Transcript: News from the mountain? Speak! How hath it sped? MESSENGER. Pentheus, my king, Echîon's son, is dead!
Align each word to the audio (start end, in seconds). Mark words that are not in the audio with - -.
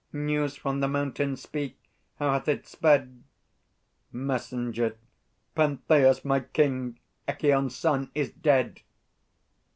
News 0.13 0.55
from 0.55 0.79
the 0.79 0.87
mountain? 0.87 1.35
Speak! 1.35 1.77
How 2.17 2.31
hath 2.33 2.47
it 2.47 2.65
sped? 2.65 3.21
MESSENGER. 4.11 4.97
Pentheus, 5.53 6.25
my 6.25 6.39
king, 6.39 6.97
Echîon's 7.27 7.75
son, 7.75 8.09
is 8.15 8.31
dead! 8.31 8.81